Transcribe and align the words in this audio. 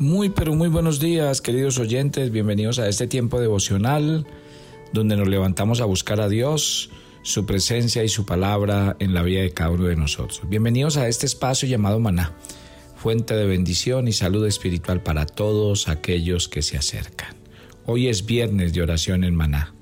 Muy, 0.00 0.28
pero 0.28 0.56
muy 0.56 0.68
buenos 0.68 0.98
días, 0.98 1.40
queridos 1.40 1.78
oyentes. 1.78 2.32
Bienvenidos 2.32 2.80
a 2.80 2.88
este 2.88 3.06
tiempo 3.06 3.38
devocional 3.38 4.26
donde 4.92 5.16
nos 5.16 5.28
levantamos 5.28 5.80
a 5.80 5.84
buscar 5.84 6.20
a 6.20 6.28
Dios, 6.28 6.90
su 7.22 7.46
presencia 7.46 8.02
y 8.02 8.08
su 8.08 8.26
palabra 8.26 8.96
en 8.98 9.14
la 9.14 9.22
vida 9.22 9.42
de 9.42 9.52
cada 9.52 9.70
uno 9.70 9.84
de 9.84 9.94
nosotros. 9.94 10.40
Bienvenidos 10.48 10.96
a 10.96 11.06
este 11.06 11.26
espacio 11.26 11.68
llamado 11.68 12.00
Maná, 12.00 12.34
fuente 12.96 13.36
de 13.36 13.46
bendición 13.46 14.08
y 14.08 14.12
salud 14.12 14.44
espiritual 14.46 15.00
para 15.00 15.26
todos 15.26 15.86
aquellos 15.86 16.48
que 16.48 16.62
se 16.62 16.76
acercan. 16.76 17.36
Hoy 17.86 18.08
es 18.08 18.26
viernes 18.26 18.72
de 18.72 18.82
oración 18.82 19.22
en 19.22 19.36
Maná. 19.36 19.74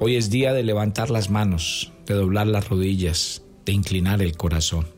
Hoy 0.00 0.16
es 0.16 0.28
día 0.28 0.54
de 0.54 0.64
levantar 0.64 1.08
las 1.08 1.30
manos, 1.30 1.92
de 2.06 2.14
doblar 2.14 2.48
las 2.48 2.68
rodillas, 2.68 3.42
de 3.64 3.70
inclinar 3.70 4.22
el 4.22 4.36
corazón. 4.36 4.88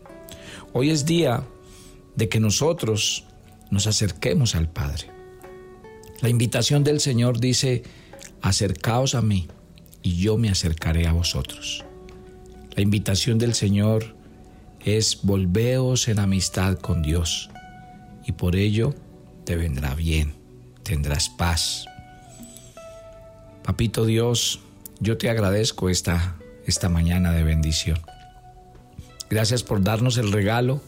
Hoy 0.72 0.88
es 0.88 1.04
día 1.04 1.44
de 2.16 2.30
que 2.30 2.40
nosotros 2.40 3.27
nos 3.70 3.86
acerquemos 3.86 4.54
al 4.54 4.68
Padre. 4.68 5.10
La 6.20 6.28
invitación 6.28 6.84
del 6.84 7.00
Señor 7.00 7.38
dice, 7.38 7.82
acercaos 8.42 9.14
a 9.14 9.22
mí 9.22 9.48
y 10.02 10.16
yo 10.16 10.36
me 10.36 10.50
acercaré 10.50 11.06
a 11.06 11.12
vosotros. 11.12 11.84
La 12.74 12.82
invitación 12.82 13.38
del 13.38 13.54
Señor 13.54 14.16
es 14.84 15.20
volveos 15.22 16.08
en 16.08 16.18
amistad 16.18 16.78
con 16.78 17.02
Dios 17.02 17.50
y 18.26 18.32
por 18.32 18.56
ello 18.56 18.94
te 19.44 19.56
vendrá 19.56 19.94
bien, 19.94 20.34
tendrás 20.82 21.28
paz. 21.28 21.84
Papito 23.64 24.06
Dios, 24.06 24.60
yo 25.00 25.18
te 25.18 25.30
agradezco 25.30 25.88
esta, 25.88 26.36
esta 26.66 26.88
mañana 26.88 27.32
de 27.32 27.42
bendición. 27.44 28.00
Gracias 29.30 29.62
por 29.62 29.82
darnos 29.82 30.16
el 30.16 30.32
regalo 30.32 30.80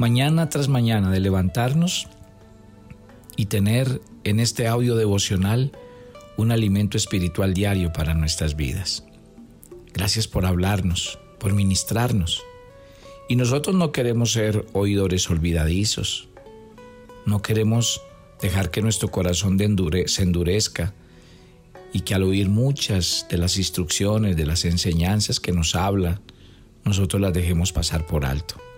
mañana 0.00 0.48
tras 0.48 0.68
mañana 0.68 1.10
de 1.10 1.20
levantarnos 1.20 2.08
y 3.36 3.46
tener 3.46 4.00
en 4.24 4.40
este 4.40 4.66
audio 4.66 4.96
devocional 4.96 5.72
un 6.38 6.52
alimento 6.52 6.96
espiritual 6.96 7.52
diario 7.52 7.92
para 7.92 8.14
nuestras 8.14 8.56
vidas. 8.56 9.04
Gracias 9.92 10.26
por 10.26 10.46
hablarnos, 10.46 11.18
por 11.38 11.52
ministrarnos. 11.52 12.42
Y 13.28 13.36
nosotros 13.36 13.76
no 13.76 13.92
queremos 13.92 14.32
ser 14.32 14.64
oidores 14.72 15.28
olvidadizos. 15.28 16.30
No 17.26 17.42
queremos 17.42 18.00
dejar 18.40 18.70
que 18.70 18.80
nuestro 18.80 19.10
corazón 19.10 19.58
se 20.06 20.22
endurezca 20.22 20.94
y 21.92 22.00
que 22.00 22.14
al 22.14 22.22
oír 22.22 22.48
muchas 22.48 23.26
de 23.28 23.36
las 23.36 23.58
instrucciones, 23.58 24.34
de 24.34 24.46
las 24.46 24.64
enseñanzas 24.64 25.40
que 25.40 25.52
nos 25.52 25.74
habla, 25.74 26.22
nosotros 26.86 27.20
las 27.20 27.34
dejemos 27.34 27.70
pasar 27.74 28.06
por 28.06 28.24
alto. 28.24 28.69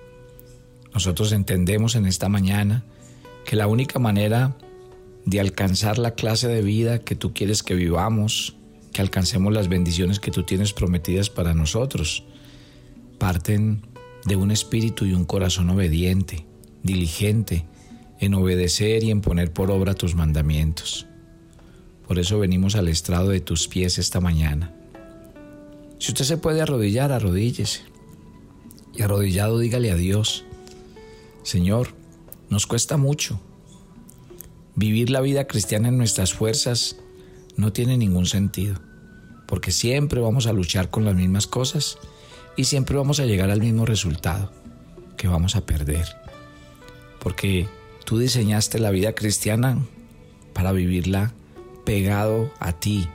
Nosotros 0.95 1.33
entendemos 1.33 1.95
en 1.95 2.07
esta 2.07 2.29
mañana 2.29 2.85
que 3.45 3.57
la 3.57 3.67
única 3.67 3.99
manera 3.99 4.57
de 5.25 5.41
alcanzar 5.41 5.99
la 5.99 6.13
clase 6.15 6.49
de 6.49 6.63
vida 6.63 6.99
que 6.99 7.15
tú 7.15 7.33
quieres 7.33 7.63
que 7.63 7.75
vivamos, 7.75 8.57
que 8.93 9.03
alcancemos 9.03 9.53
las 9.53 9.69
bendiciones 9.69 10.21
que 10.21 10.31
tú 10.31 10.43
tienes 10.43 10.73
prometidas 10.73 11.31
para 11.31 11.55
nosotros, 11.55 12.25
parten 13.19 13.83
de 14.25 14.37
un 14.37 14.51
espíritu 14.51 15.07
y 15.07 15.15
un 15.15 15.25
corazón 15.25 15.71
obediente, 15.71 16.45
diligente 16.83 17.65
en 18.21 18.35
obedecer 18.35 19.03
y 19.03 19.11
en 19.11 19.21
poner 19.21 19.53
por 19.53 19.71
obra 19.71 19.95
tus 19.95 20.15
mandamientos. 20.15 21.07
Por 22.07 22.19
eso 22.19 22.39
venimos 22.39 22.77
al 22.77 22.89
estrado 22.89 23.29
de 23.29 23.41
tus 23.41 23.69
pies 23.69 23.99
esta 23.99 24.21
mañana. 24.21 24.75
Si 25.99 26.11
usted 26.11 26.25
se 26.25 26.37
puede 26.37 26.61
arrodillar, 26.61 27.11
arrodíllese. 27.13 27.83
Y 28.95 29.03
arrodillado 29.03 29.59
dígale 29.59 29.91
a 29.91 29.97
Dios, 29.97 30.45
Señor, 31.43 31.89
nos 32.49 32.67
cuesta 32.67 32.97
mucho. 32.97 33.41
Vivir 34.75 35.11
la 35.11 35.21
vida 35.21 35.47
cristiana 35.47 35.89
en 35.89 35.99
nuestras 35.99 36.33
fuerzas 36.33 36.97
no 37.57 37.73
tiene 37.73 37.97
ningún 37.97 38.27
sentido, 38.27 38.77
porque 39.47 39.73
siempre 39.73 40.21
vamos 40.21 40.47
a 40.47 40.53
luchar 40.53 40.91
con 40.91 41.05
las 41.05 41.15
mismas 41.15 41.47
cosas 41.47 41.99
y 42.57 42.65
siempre 42.65 42.97
vamos 42.97 43.21
a 43.21 43.27
llegar 43.27 43.51
al 43.51 43.61
mismo 43.61 43.87
resultado, 43.87 44.53
que 45.17 45.29
vamos 45.29 45.57
a 45.57 45.67
perder. 45.67 46.07
Porque 47.21 47.69
tú 48.05 48.19
diseñaste 48.19 48.79
la 48.79 48.91
vida 48.91 49.15
cristiana 49.15 49.79
para 50.53 50.73
vivirla 50.73 51.33
pegado 51.85 52.51
a 52.61 52.73
ti 52.73 53.09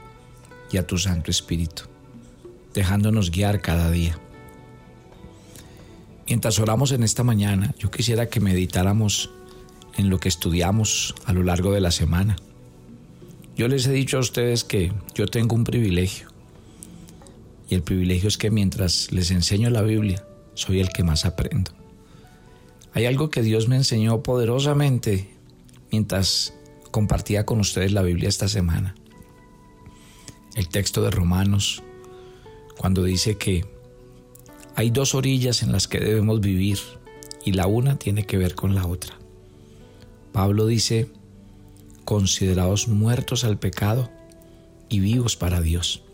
y 0.70 0.76
a 0.76 0.86
tu 0.86 0.98
Santo 0.98 1.30
Espíritu, 1.30 1.84
dejándonos 2.74 3.30
guiar 3.30 3.60
cada 3.60 3.90
día. 3.90 4.18
Mientras 6.28 6.58
oramos 6.58 6.92
en 6.92 7.02
esta 7.02 7.24
mañana, 7.24 7.74
yo 7.78 7.90
quisiera 7.90 8.28
que 8.28 8.38
meditáramos 8.38 9.30
en 9.96 10.10
lo 10.10 10.20
que 10.20 10.28
estudiamos 10.28 11.14
a 11.24 11.32
lo 11.32 11.42
largo 11.42 11.72
de 11.72 11.80
la 11.80 11.90
semana. 11.90 12.36
Yo 13.56 13.66
les 13.66 13.86
he 13.86 13.92
dicho 13.92 14.18
a 14.18 14.20
ustedes 14.20 14.62
que 14.62 14.92
yo 15.14 15.26
tengo 15.26 15.56
un 15.56 15.64
privilegio. 15.64 16.28
Y 17.70 17.74
el 17.74 17.82
privilegio 17.82 18.28
es 18.28 18.36
que 18.36 18.50
mientras 18.50 19.10
les 19.10 19.30
enseño 19.30 19.70
la 19.70 19.80
Biblia, 19.80 20.22
soy 20.52 20.80
el 20.80 20.90
que 20.90 21.02
más 21.02 21.24
aprendo. 21.24 21.70
Hay 22.92 23.06
algo 23.06 23.30
que 23.30 23.42
Dios 23.42 23.66
me 23.68 23.76
enseñó 23.76 24.22
poderosamente 24.22 25.30
mientras 25.90 26.52
compartía 26.90 27.46
con 27.46 27.58
ustedes 27.58 27.92
la 27.92 28.02
Biblia 28.02 28.28
esta 28.28 28.48
semana. 28.48 28.94
El 30.54 30.68
texto 30.68 31.02
de 31.02 31.10
Romanos, 31.10 31.82
cuando 32.76 33.02
dice 33.02 33.38
que 33.38 33.77
hay 34.78 34.90
dos 34.92 35.16
orillas 35.16 35.64
en 35.64 35.72
las 35.72 35.88
que 35.88 35.98
debemos 35.98 36.40
vivir 36.40 36.78
y 37.44 37.50
la 37.50 37.66
una 37.66 37.98
tiene 37.98 38.26
que 38.26 38.36
ver 38.38 38.54
con 38.54 38.76
la 38.76 38.86
otra. 38.86 39.18
Pablo 40.30 40.66
dice, 40.66 41.10
considerados 42.04 42.86
muertos 42.86 43.42
al 43.42 43.58
pecado 43.58 44.08
y 44.88 45.00
vivos 45.00 45.34
para 45.34 45.60
Dios. 45.60 46.04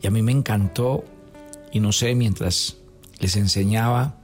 Y 0.00 0.06
a 0.06 0.12
mí 0.12 0.22
me 0.22 0.30
encantó, 0.30 1.04
y 1.72 1.80
no 1.80 1.90
sé, 1.90 2.14
mientras 2.14 2.76
les 3.18 3.34
enseñaba, 3.34 4.14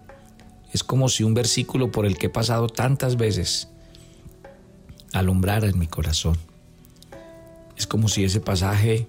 es 0.72 0.84
como 0.84 1.08
si 1.08 1.24
un 1.24 1.34
versículo 1.34 1.90
por 1.90 2.06
el 2.06 2.18
que 2.18 2.26
he 2.26 2.30
pasado 2.30 2.68
tantas 2.68 3.16
veces 3.16 3.66
alumbrara 5.12 5.66
en 5.66 5.80
mi 5.80 5.88
corazón. 5.88 6.38
Es 7.76 7.88
como 7.88 8.06
si 8.06 8.22
ese 8.22 8.38
pasaje 8.38 9.08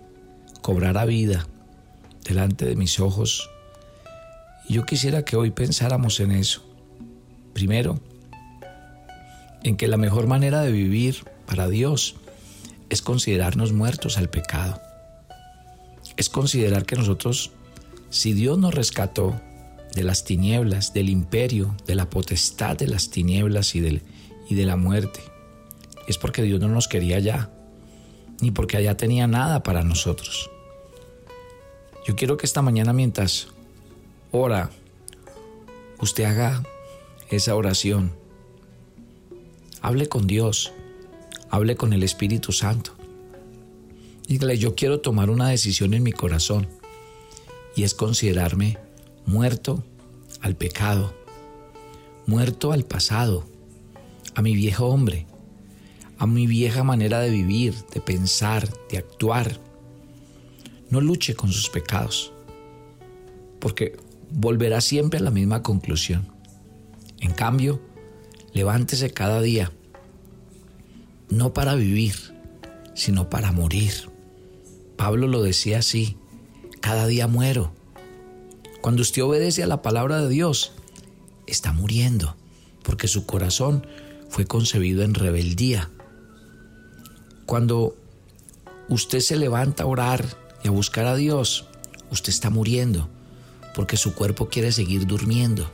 cobrara 0.63 1.05
vida 1.05 1.47
delante 2.23 2.65
de 2.65 2.75
mis 2.75 2.99
ojos 2.99 3.51
y 4.67 4.73
yo 4.73 4.85
quisiera 4.85 5.25
que 5.25 5.35
hoy 5.35 5.51
pensáramos 5.51 6.19
en 6.19 6.31
eso. 6.31 6.63
Primero, 7.53 7.99
en 9.63 9.77
que 9.77 9.87
la 9.87 9.97
mejor 9.97 10.27
manera 10.27 10.61
de 10.61 10.71
vivir 10.71 11.25
para 11.45 11.67
Dios 11.67 12.15
es 12.89 13.01
considerarnos 13.01 13.73
muertos 13.73 14.17
al 14.17 14.29
pecado. 14.29 14.81
Es 16.17 16.29
considerar 16.29 16.85
que 16.85 16.95
nosotros, 16.95 17.51
si 18.09 18.33
Dios 18.33 18.57
nos 18.57 18.73
rescató 18.73 19.39
de 19.95 20.03
las 20.03 20.23
tinieblas, 20.23 20.93
del 20.93 21.09
imperio, 21.09 21.75
de 21.85 21.95
la 21.95 22.09
potestad 22.09 22.77
de 22.77 22.87
las 22.87 23.09
tinieblas 23.09 23.75
y, 23.75 23.79
del, 23.79 24.03
y 24.49 24.55
de 24.55 24.65
la 24.65 24.75
muerte, 24.75 25.21
es 26.07 26.17
porque 26.17 26.43
Dios 26.43 26.59
no 26.59 26.67
nos 26.67 26.87
quería 26.87 27.19
ya, 27.19 27.49
ni 28.41 28.51
porque 28.51 28.77
allá 28.77 28.97
tenía 28.97 29.27
nada 29.27 29.63
para 29.63 29.83
nosotros. 29.83 30.49
Yo 32.05 32.15
quiero 32.15 32.35
que 32.37 32.45
esta 32.45 32.61
mañana 32.61 32.91
mientras 32.91 33.47
ora, 34.35 34.71
usted 36.01 36.23
haga 36.23 36.63
esa 37.29 37.55
oración. 37.55 38.11
Hable 39.81 40.09
con 40.09 40.25
Dios, 40.25 40.73
hable 41.51 41.75
con 41.75 41.93
el 41.93 42.01
Espíritu 42.01 42.51
Santo. 42.51 42.95
Dígale, 44.27 44.57
yo 44.57 44.73
quiero 44.73 45.01
tomar 45.01 45.29
una 45.29 45.49
decisión 45.49 45.93
en 45.93 46.01
mi 46.01 46.11
corazón 46.11 46.67
y 47.75 47.83
es 47.83 47.93
considerarme 47.93 48.79
muerto 49.27 49.83
al 50.41 50.55
pecado, 50.55 51.13
muerto 52.25 52.71
al 52.71 52.85
pasado, 52.85 53.45
a 54.33 54.41
mi 54.41 54.55
viejo 54.55 54.87
hombre, 54.87 55.27
a 56.17 56.25
mi 56.25 56.47
vieja 56.47 56.83
manera 56.83 57.19
de 57.19 57.29
vivir, 57.29 57.75
de 57.93 58.01
pensar, 58.01 58.67
de 58.89 58.97
actuar. 58.97 59.59
No 60.89 61.01
luche 61.01 61.35
con 61.35 61.51
sus 61.51 61.69
pecados, 61.69 62.31
porque 63.59 63.95
volverá 64.33 64.81
siempre 64.81 65.19
a 65.19 65.23
la 65.23 65.31
misma 65.31 65.63
conclusión. 65.63 66.27
En 67.19 67.31
cambio, 67.31 67.79
levántese 68.51 69.11
cada 69.11 69.41
día, 69.41 69.71
no 71.29 71.53
para 71.53 71.75
vivir, 71.75 72.15
sino 72.95 73.29
para 73.29 73.51
morir. 73.51 73.93
Pablo 74.97 75.27
lo 75.27 75.41
decía 75.41 75.79
así, 75.79 76.17
cada 76.81 77.07
día 77.07 77.27
muero. 77.27 77.73
Cuando 78.81 79.01
usted 79.01 79.23
obedece 79.23 79.63
a 79.63 79.67
la 79.67 79.81
palabra 79.81 80.21
de 80.21 80.29
Dios, 80.29 80.73
está 81.47 81.71
muriendo, 81.71 82.35
porque 82.83 83.07
su 83.07 83.25
corazón 83.25 83.87
fue 84.29 84.45
concebido 84.45 85.03
en 85.03 85.13
rebeldía. 85.13 85.89
Cuando 87.45 87.95
usted 88.89 89.19
se 89.19 89.37
levanta 89.37 89.83
a 89.83 89.87
orar 89.87 90.25
y 90.63 90.67
a 90.67 90.71
buscar 90.71 91.05
a 91.05 91.15
Dios, 91.15 91.67
usted 92.11 92.29
está 92.29 92.49
muriendo, 92.49 93.09
porque 93.73 93.97
su 93.97 94.13
cuerpo 94.13 94.49
quiere 94.49 94.71
seguir 94.71 95.05
durmiendo. 95.05 95.69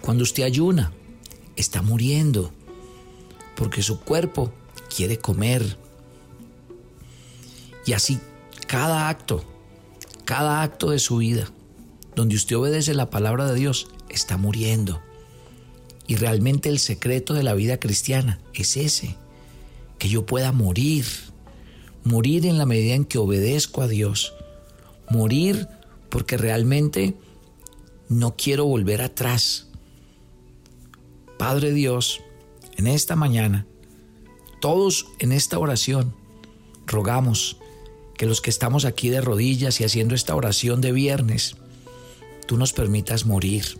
Cuando 0.00 0.22
usted 0.22 0.42
ayuna, 0.44 0.92
está 1.56 1.82
muriendo, 1.82 2.52
porque 3.56 3.82
su 3.82 4.00
cuerpo 4.00 4.52
quiere 4.94 5.18
comer. 5.18 5.78
Y 7.84 7.92
así 7.92 8.20
cada 8.66 9.08
acto, 9.08 9.44
cada 10.24 10.62
acto 10.62 10.90
de 10.90 10.98
su 10.98 11.18
vida, 11.18 11.50
donde 12.14 12.36
usted 12.36 12.56
obedece 12.56 12.94
la 12.94 13.10
palabra 13.10 13.46
de 13.46 13.54
Dios, 13.54 13.88
está 14.08 14.36
muriendo. 14.36 15.00
Y 16.06 16.16
realmente 16.16 16.68
el 16.68 16.78
secreto 16.78 17.34
de 17.34 17.42
la 17.42 17.54
vida 17.54 17.78
cristiana 17.78 18.40
es 18.54 18.76
ese, 18.76 19.16
que 19.98 20.08
yo 20.08 20.26
pueda 20.26 20.52
morir, 20.52 21.06
morir 22.04 22.46
en 22.46 22.58
la 22.58 22.66
medida 22.66 22.94
en 22.94 23.04
que 23.04 23.18
obedezco 23.18 23.82
a 23.82 23.88
Dios, 23.88 24.34
morir 25.10 25.68
porque 26.16 26.38
realmente 26.38 27.14
no 28.08 28.36
quiero 28.36 28.64
volver 28.64 29.02
atrás. 29.02 29.66
Padre 31.38 31.74
Dios, 31.74 32.22
en 32.78 32.86
esta 32.86 33.16
mañana, 33.16 33.66
todos 34.62 35.08
en 35.18 35.30
esta 35.30 35.58
oración, 35.58 36.16
rogamos 36.86 37.58
que 38.16 38.24
los 38.24 38.40
que 38.40 38.48
estamos 38.48 38.86
aquí 38.86 39.10
de 39.10 39.20
rodillas 39.20 39.78
y 39.82 39.84
haciendo 39.84 40.14
esta 40.14 40.34
oración 40.34 40.80
de 40.80 40.92
viernes, 40.92 41.56
tú 42.46 42.56
nos 42.56 42.72
permitas 42.72 43.26
morir 43.26 43.78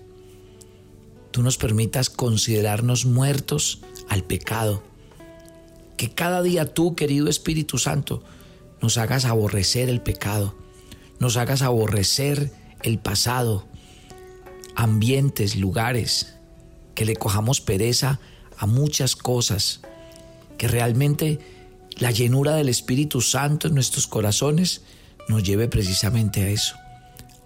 tú 1.30 1.42
nos 1.42 1.56
permitas 1.56 2.10
considerarnos 2.10 3.06
muertos 3.06 3.80
al 4.10 4.24
pecado. 4.24 4.82
Que 5.96 6.10
cada 6.10 6.42
día 6.42 6.74
tú, 6.74 6.94
querido 6.94 7.30
Espíritu 7.30 7.78
Santo, 7.78 8.22
nos 8.82 8.98
hagas 8.98 9.24
aborrecer 9.24 9.88
el 9.88 10.02
pecado, 10.02 10.54
nos 11.18 11.36
hagas 11.36 11.62
aborrecer 11.62 12.52
el 12.82 12.98
pasado, 12.98 13.66
ambientes, 14.74 15.56
lugares, 15.56 16.34
que 16.94 17.04
le 17.04 17.16
cojamos 17.16 17.60
pereza 17.60 18.20
a 18.58 18.66
muchas 18.66 19.16
cosas, 19.16 19.80
que 20.58 20.68
realmente 20.68 21.38
la 21.98 22.10
llenura 22.10 22.54
del 22.56 22.68
Espíritu 22.68 23.20
Santo 23.20 23.68
en 23.68 23.74
nuestros 23.74 24.06
corazones 24.06 24.82
nos 25.28 25.42
lleve 25.42 25.68
precisamente 25.68 26.42
a 26.42 26.48
eso, 26.50 26.76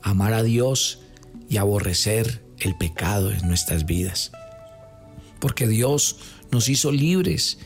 amar 0.02 0.34
a 0.34 0.42
Dios 0.42 1.00
y 1.48 1.56
aborrecer 1.56 2.42
el 2.58 2.76
pecado 2.76 3.32
en 3.32 3.46
nuestras 3.48 3.86
vidas. 3.86 4.32
Porque 5.40 5.66
Dios 5.66 6.16
nos 6.50 6.68
hizo 6.68 6.92
libres 6.92 7.58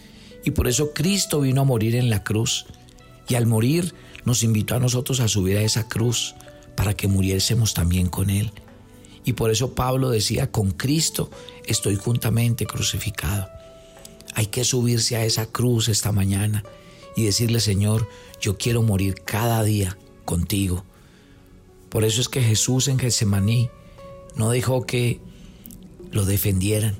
y 0.44 0.50
por 0.50 0.68
eso 0.68 0.92
Cristo 0.92 1.40
vino 1.40 1.62
a 1.62 1.64
morir 1.64 1.96
en 1.96 2.10
la 2.10 2.22
cruz. 2.22 2.66
Y 3.26 3.36
al 3.36 3.46
morir 3.46 3.94
nos 4.24 4.42
invitó 4.42 4.76
a 4.76 4.80
nosotros 4.80 5.20
a 5.20 5.28
subir 5.28 5.56
a 5.56 5.62
esa 5.62 5.88
cruz 5.88 6.34
para 6.76 6.94
que 6.94 7.08
muriésemos 7.08 7.74
también 7.74 8.08
con 8.08 8.30
Él. 8.30 8.52
Y 9.24 9.32
por 9.34 9.50
eso 9.50 9.74
Pablo 9.74 10.10
decía, 10.10 10.50
con 10.50 10.70
Cristo 10.72 11.30
estoy 11.66 11.96
juntamente 11.96 12.66
crucificado. 12.66 13.48
Hay 14.34 14.46
que 14.46 14.64
subirse 14.64 15.16
a 15.16 15.24
esa 15.24 15.46
cruz 15.46 15.88
esta 15.88 16.12
mañana 16.12 16.64
y 17.16 17.24
decirle, 17.24 17.60
Señor, 17.60 18.08
yo 18.40 18.58
quiero 18.58 18.82
morir 18.82 19.22
cada 19.24 19.62
día 19.62 19.96
contigo. 20.24 20.84
Por 21.88 22.04
eso 22.04 22.20
es 22.20 22.28
que 22.28 22.42
Jesús 22.42 22.88
en 22.88 22.98
Getsemaní 22.98 23.70
no 24.34 24.50
dejó 24.50 24.84
que 24.84 25.20
lo 26.10 26.24
defendieran, 26.24 26.96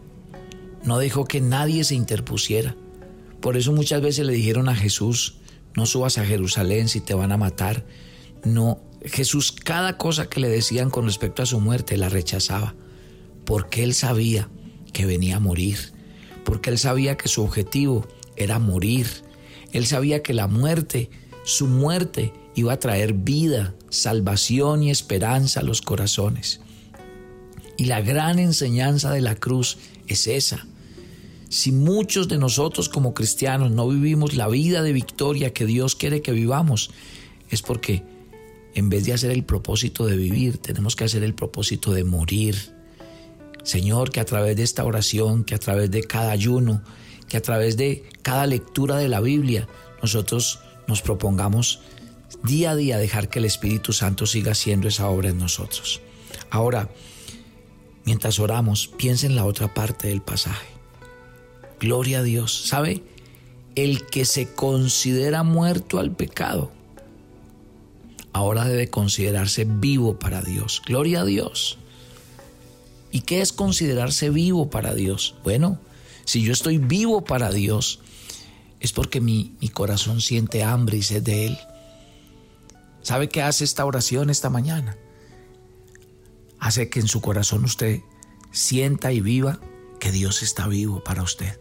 no 0.85 0.99
dejó 0.99 1.25
que 1.25 1.41
nadie 1.41 1.85
se 1.85 1.94
interpusiera. 1.94 2.76
Por 3.41 3.56
eso 3.56 3.73
muchas 3.73 4.00
veces 4.00 4.25
le 4.25 4.32
dijeron 4.32 4.69
a 4.69 4.75
Jesús, 4.76 5.38
no 5.76 5.87
subas 5.87 6.19
a 6.19 6.25
Jerusalén 6.25 6.88
si 6.88 7.00
te 7.00 7.15
van 7.15 7.32
a 7.32 7.37
matar. 7.37 7.85
No, 8.44 8.81
Jesús 9.05 9.53
cada 9.53 9.99
cosa 9.99 10.29
que 10.29 10.41
le 10.41 10.49
decían 10.49 10.91
con 10.91 11.06
respecto 11.06 11.43
a 11.43 11.47
su 11.47 11.61
muerte 11.61 11.97
la 11.97 12.09
rechazaba, 12.09 12.75
porque 13.44 13.82
él 13.85 13.94
sabía 13.94 14.49
que 14.93 15.06
venía 15.06 15.37
a 15.37 15.41
morir, 15.41 15.79
porque 16.44 16.71
él 16.71 16.79
sabía 16.79 17.17
que 17.17 17.29
su 17.29 17.43
objetivo 17.43 18.06
era 18.37 18.59
morir, 18.59 19.06
él 19.73 19.87
sabía 19.87 20.23
que 20.23 20.32
la 20.32 20.47
muerte, 20.47 21.11
su 21.44 21.67
muerte, 21.67 22.32
iba 22.55 22.73
a 22.73 22.79
traer 22.79 23.12
vida, 23.12 23.75
salvación 23.91 24.82
y 24.82 24.91
esperanza 24.91 25.61
a 25.61 25.65
los 25.65 25.82
corazones. 25.82 26.61
Y 27.76 27.87
la 27.87 28.00
gran 28.00 28.38
enseñanza 28.38 29.11
de 29.11 29.21
la 29.21 29.35
cruz 29.35 29.79
es 30.06 30.29
esa. 30.29 30.67
Si 31.54 31.70
muchos 31.70 32.26
de 32.26 32.36
nosotros 32.36 32.88
como 32.88 33.14
cristianos 33.14 33.70
no 33.70 33.86
vivimos 33.86 34.34
la 34.34 34.48
vida 34.48 34.82
de 34.82 34.92
victoria 34.92 35.52
que 35.52 35.66
Dios 35.66 35.94
quiere 35.94 36.20
que 36.20 36.32
vivamos, 36.32 36.90
es 37.48 37.62
porque 37.62 38.02
en 38.74 38.88
vez 38.88 39.04
de 39.04 39.12
hacer 39.12 39.30
el 39.30 39.44
propósito 39.44 40.04
de 40.04 40.16
vivir, 40.16 40.58
tenemos 40.58 40.96
que 40.96 41.04
hacer 41.04 41.22
el 41.22 41.32
propósito 41.32 41.92
de 41.92 42.02
morir. 42.02 42.74
Señor, 43.62 44.10
que 44.10 44.18
a 44.18 44.24
través 44.24 44.56
de 44.56 44.64
esta 44.64 44.84
oración, 44.84 45.44
que 45.44 45.54
a 45.54 45.60
través 45.60 45.92
de 45.92 46.02
cada 46.02 46.32
ayuno, 46.32 46.82
que 47.28 47.36
a 47.36 47.42
través 47.42 47.76
de 47.76 48.02
cada 48.22 48.48
lectura 48.48 48.96
de 48.96 49.06
la 49.06 49.20
Biblia, 49.20 49.68
nosotros 50.02 50.58
nos 50.88 51.02
propongamos 51.02 51.82
día 52.42 52.72
a 52.72 52.76
día 52.76 52.98
dejar 52.98 53.28
que 53.28 53.38
el 53.38 53.44
Espíritu 53.44 53.92
Santo 53.92 54.26
siga 54.26 54.50
haciendo 54.50 54.88
esa 54.88 55.08
obra 55.08 55.28
en 55.28 55.38
nosotros. 55.38 56.00
Ahora, 56.50 56.90
Mientras 58.06 58.38
oramos, 58.38 58.86
piensa 58.86 59.24
en 59.24 59.34
la 59.34 59.46
otra 59.46 59.72
parte 59.72 60.08
del 60.08 60.20
pasaje. 60.20 60.74
Gloria 61.84 62.20
a 62.20 62.22
Dios. 62.22 62.66
¿Sabe? 62.66 63.02
El 63.75 64.06
que 64.06 64.25
se 64.25 64.52
considera 64.54 65.42
muerto 65.42 65.98
al 65.98 66.10
pecado, 66.10 66.72
ahora 68.32 68.64
debe 68.64 68.88
considerarse 68.88 69.64
vivo 69.64 70.19
para 70.19 70.42
Dios. 70.42 70.82
Gloria 70.86 71.20
a 71.20 71.25
Dios. 71.25 71.78
¿Y 73.10 73.20
qué 73.20 73.40
es 73.40 73.52
considerarse 73.52 74.31
vivo 74.31 74.70
para 74.70 74.94
Dios? 74.94 75.36
Bueno, 75.44 75.78
si 76.25 76.42
yo 76.42 76.52
estoy 76.52 76.78
vivo 76.78 77.25
para 77.25 77.50
Dios, 77.50 78.00
es 78.80 78.92
porque 78.92 79.20
mi, 79.20 79.54
mi 79.60 79.69
corazón 79.69 80.20
siente 80.20 80.62
hambre 80.62 80.98
y 80.98 81.02
sed 81.02 81.22
de 81.22 81.46
Él. 81.46 81.58
¿Sabe 83.02 83.28
qué 83.28 83.42
hace 83.42 83.64
esta 83.64 83.84
oración 83.84 84.30
esta 84.30 84.50
mañana? 84.50 84.96
hace 86.64 86.88
que 86.88 86.98
en 86.98 87.08
su 87.08 87.20
corazón 87.20 87.62
usted 87.66 88.00
sienta 88.50 89.12
y 89.12 89.20
viva 89.20 89.60
que 90.00 90.10
Dios 90.10 90.42
está 90.42 90.66
vivo 90.66 91.04
para 91.04 91.22
usted. 91.22 91.60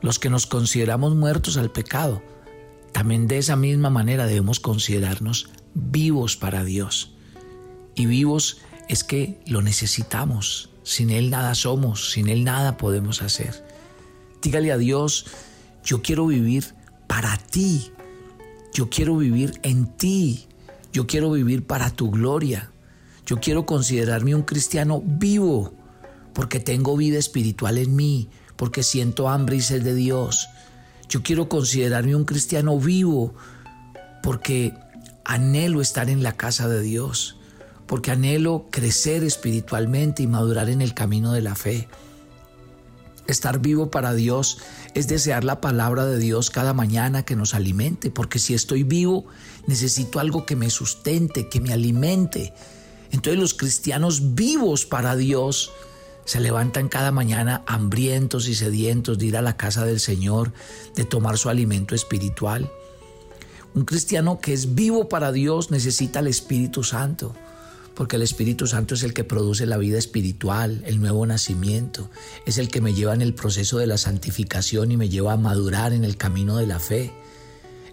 Los 0.00 0.18
que 0.18 0.30
nos 0.30 0.46
consideramos 0.46 1.14
muertos 1.14 1.56
al 1.56 1.70
pecado, 1.70 2.22
también 2.92 3.28
de 3.28 3.38
esa 3.38 3.56
misma 3.56 3.90
manera 3.90 4.26
debemos 4.26 4.60
considerarnos 4.60 5.50
vivos 5.74 6.36
para 6.36 6.64
Dios. 6.64 7.14
Y 7.94 8.06
vivos 8.06 8.58
es 8.88 9.04
que 9.04 9.40
lo 9.46 9.62
necesitamos. 9.62 10.70
Sin 10.82 11.10
Él 11.10 11.30
nada 11.30 11.54
somos, 11.54 12.12
sin 12.12 12.28
Él 12.28 12.44
nada 12.44 12.76
podemos 12.76 13.22
hacer. 13.22 13.64
Dígale 14.40 14.72
a 14.72 14.78
Dios, 14.78 15.26
yo 15.84 16.00
quiero 16.02 16.26
vivir 16.26 16.74
para 17.06 17.36
ti. 17.36 17.92
Yo 18.72 18.88
quiero 18.88 19.16
vivir 19.16 19.60
en 19.62 19.86
ti. 19.96 20.46
Yo 20.92 21.06
quiero 21.06 21.30
vivir 21.30 21.66
para 21.66 21.90
tu 21.90 22.10
gloria. 22.10 22.70
Yo 23.26 23.40
quiero 23.40 23.66
considerarme 23.66 24.34
un 24.34 24.42
cristiano 24.42 25.02
vivo, 25.04 25.74
porque 26.32 26.60
tengo 26.60 26.96
vida 26.96 27.18
espiritual 27.18 27.76
en 27.76 27.94
mí, 27.94 28.30
porque 28.58 28.82
siento 28.82 29.28
hambre 29.30 29.56
y 29.56 29.62
sed 29.62 29.82
de 29.82 29.94
Dios. 29.94 30.48
Yo 31.08 31.22
quiero 31.22 31.48
considerarme 31.48 32.16
un 32.16 32.24
cristiano 32.24 32.78
vivo, 32.78 33.32
porque 34.22 34.74
anhelo 35.24 35.80
estar 35.80 36.10
en 36.10 36.22
la 36.22 36.36
casa 36.36 36.68
de 36.68 36.82
Dios, 36.82 37.36
porque 37.86 38.10
anhelo 38.10 38.66
crecer 38.70 39.24
espiritualmente 39.24 40.22
y 40.22 40.26
madurar 40.26 40.68
en 40.68 40.82
el 40.82 40.92
camino 40.92 41.32
de 41.32 41.40
la 41.40 41.54
fe. 41.54 41.88
Estar 43.28 43.60
vivo 43.60 43.90
para 43.90 44.12
Dios 44.12 44.58
es 44.94 45.06
desear 45.06 45.44
la 45.44 45.60
palabra 45.60 46.04
de 46.04 46.18
Dios 46.18 46.50
cada 46.50 46.74
mañana 46.74 47.24
que 47.24 47.36
nos 47.36 47.54
alimente, 47.54 48.10
porque 48.10 48.38
si 48.38 48.54
estoy 48.54 48.82
vivo 48.82 49.26
necesito 49.66 50.18
algo 50.18 50.46
que 50.46 50.56
me 50.56 50.70
sustente, 50.70 51.48
que 51.48 51.60
me 51.60 51.72
alimente. 51.72 52.54
Entonces 53.12 53.38
los 53.38 53.54
cristianos 53.54 54.34
vivos 54.34 54.84
para 54.84 55.14
Dios 55.14 55.70
se 56.28 56.40
levantan 56.40 56.90
cada 56.90 57.10
mañana 57.10 57.62
hambrientos 57.66 58.48
y 58.48 58.54
sedientos 58.54 59.16
de 59.16 59.24
ir 59.24 59.36
a 59.38 59.40
la 59.40 59.56
casa 59.56 59.86
del 59.86 59.98
Señor, 59.98 60.52
de 60.94 61.06
tomar 61.06 61.38
su 61.38 61.48
alimento 61.48 61.94
espiritual. 61.94 62.70
Un 63.74 63.86
cristiano 63.86 64.38
que 64.38 64.52
es 64.52 64.74
vivo 64.74 65.08
para 65.08 65.32
Dios 65.32 65.70
necesita 65.70 66.20
el 66.20 66.26
Espíritu 66.26 66.84
Santo, 66.84 67.34
porque 67.94 68.16
el 68.16 68.22
Espíritu 68.22 68.66
Santo 68.66 68.94
es 68.94 69.04
el 69.04 69.14
que 69.14 69.24
produce 69.24 69.64
la 69.64 69.78
vida 69.78 69.96
espiritual, 69.96 70.82
el 70.84 71.00
nuevo 71.00 71.24
nacimiento, 71.24 72.10
es 72.44 72.58
el 72.58 72.68
que 72.68 72.82
me 72.82 72.92
lleva 72.92 73.14
en 73.14 73.22
el 73.22 73.32
proceso 73.32 73.78
de 73.78 73.86
la 73.86 73.96
santificación 73.96 74.92
y 74.92 74.98
me 74.98 75.08
lleva 75.08 75.32
a 75.32 75.38
madurar 75.38 75.94
en 75.94 76.04
el 76.04 76.18
camino 76.18 76.58
de 76.58 76.66
la 76.66 76.78
fe. 76.78 77.10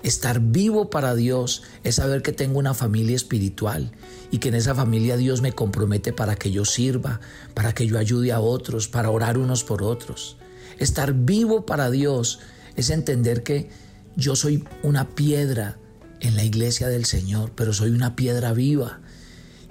Estar 0.06 0.40
vivo 0.40 0.92
para 0.92 1.16
Dios 1.16 1.64
es 1.84 1.96
saber 1.96 2.22
que 2.22 2.32
tengo 2.32 2.60
una 2.60 2.76
familia 2.76 3.16
espiritual 3.16 3.92
y 4.30 4.38
que 4.38 4.50
en 4.50 4.54
esa 4.54 4.76
familia 4.76 5.18
Dios 5.18 5.42
me 5.42 5.52
compromete 5.52 6.14
para 6.14 6.36
que 6.36 6.52
yo 6.52 6.64
sirva, 6.64 7.22
para 7.56 7.74
que 7.74 7.88
yo 7.88 7.98
ayude 7.98 8.32
a 8.32 8.40
otros, 8.40 8.88
para 8.88 9.10
orar 9.10 9.40
unos 9.40 9.64
por 9.64 9.82
otros. 9.82 10.38
Estar 10.78 11.16
vivo 11.16 11.66
para 11.66 11.90
Dios 11.90 12.38
es 12.76 12.92
entender 12.92 13.42
que 13.42 13.72
yo 14.16 14.36
soy 14.36 14.64
una 14.84 15.10
piedra 15.16 15.80
en 16.20 16.36
la 16.36 16.44
iglesia 16.44 16.88
del 16.88 17.06
Señor, 17.06 17.54
pero 17.56 17.74
soy 17.74 17.90
una 17.90 18.16
piedra 18.16 18.54
viva, 18.54 19.02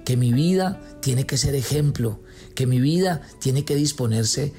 que 0.03 0.17
mi 0.17 0.33
vida 0.33 0.81
tiene 1.01 1.25
que 1.25 1.37
ser 1.37 1.55
ejemplo, 1.55 2.19
que 2.55 2.67
mi 2.67 2.81
vida 2.81 3.21
tiene 3.39 3.63
que 3.63 3.75
disponerse 3.75 4.51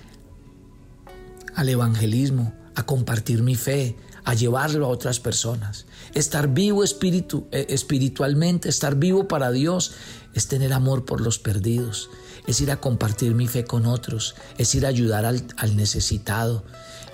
al 1.54 1.68
evangelismo, 1.68 2.54
a 2.75 2.87
compartir 2.87 3.42
mi 3.42 3.56
fe, 3.56 3.95
a 4.26 4.35
llevarlo 4.35 4.87
a 4.87 4.88
otras 4.88 5.21
personas. 5.21 5.87
Estar 6.12 6.49
vivo 6.49 6.83
eh, 6.85 7.66
espiritualmente, 7.68 8.68
estar 8.68 8.97
vivo 8.97 9.28
para 9.28 9.52
Dios, 9.52 9.92
es 10.35 10.49
tener 10.49 10.73
amor 10.73 11.04
por 11.04 11.21
los 11.21 11.38
perdidos, 11.38 12.11
es 12.49 12.61
ir 12.61 12.73
a 12.73 12.80
compartir 12.80 13.35
mi 13.35 13.47
fe 13.47 13.64
con 13.64 13.87
otros, 13.87 14.35
es 14.59 14.75
ir 14.75 14.85
a 14.85 14.88
ayudar 14.88 15.25
al 15.25 15.76
necesitado. 15.76 16.64